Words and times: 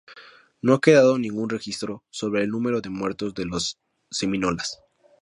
No 0.63 0.73
ha 0.73 0.79
quedado 0.81 1.19
ningún 1.19 1.47
registro 1.51 2.03
sobre 2.09 2.41
el 2.41 2.49
número 2.49 2.81
de 2.81 2.89
muertos 2.89 3.35
de 3.35 3.45
los 3.45 3.77
semínolas. 4.09 4.79